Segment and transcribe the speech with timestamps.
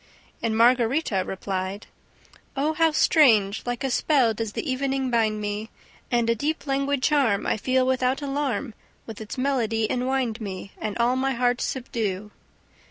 [0.41, 1.85] And Margarita replied:
[2.57, 3.61] "Oh, how strange!
[3.67, 5.69] Like a spell does the evening bind me!
[6.09, 8.73] And a deep languid charm I feel without alarm
[9.05, 12.31] With its melody enwind me And all my heart subdue."